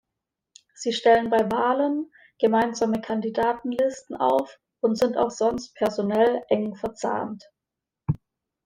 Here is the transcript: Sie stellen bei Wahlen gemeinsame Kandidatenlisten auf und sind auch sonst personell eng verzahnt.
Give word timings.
Sie 0.73 0.93
stellen 0.93 1.29
bei 1.29 1.51
Wahlen 1.51 2.11
gemeinsame 2.39 3.01
Kandidatenlisten 3.01 4.15
auf 4.17 4.57
und 4.79 4.95
sind 4.97 5.15
auch 5.15 5.29
sonst 5.29 5.75
personell 5.75 6.43
eng 6.49 6.73
verzahnt. 6.73 7.47